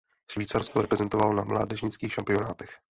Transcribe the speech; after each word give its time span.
Švýcarsko 0.31 0.81
reprezentoval 0.81 1.33
na 1.33 1.43
mládežnických 1.43 2.13
šampionátech. 2.13 2.69